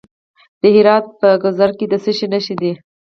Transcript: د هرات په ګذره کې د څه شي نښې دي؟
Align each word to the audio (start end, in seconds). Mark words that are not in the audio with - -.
د 0.61 0.63
هرات 0.75 1.05
په 1.19 1.27
ګذره 1.43 1.73
کې 1.77 1.85
د 1.89 1.93
څه 2.03 2.11
شي 2.17 2.27
نښې 2.33 2.55
دي؟ 2.61 2.71